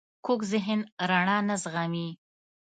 [0.25, 0.79] کوږ ذهن
[1.09, 2.07] رڼا نه زغمي